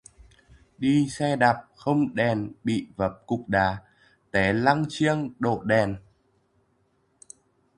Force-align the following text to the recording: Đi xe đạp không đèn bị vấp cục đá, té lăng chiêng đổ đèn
Đi 0.77 1.09
xe 1.09 1.35
đạp 1.35 1.63
không 1.75 2.15
đèn 2.15 2.51
bị 2.63 2.87
vấp 2.95 3.11
cục 3.27 3.49
đá, 3.49 3.77
té 4.31 4.53
lăng 4.53 4.85
chiêng 4.89 5.29
đổ 5.39 5.63
đèn 5.63 5.95